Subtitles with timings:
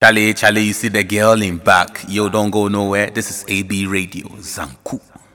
[0.00, 2.04] Charlie, Charlie, you see the girl in back.
[2.06, 3.10] Yo, don't go nowhere.
[3.10, 4.28] This is AB Radio.
[4.38, 5.00] Zanku.